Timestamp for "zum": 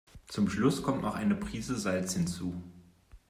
0.29-0.49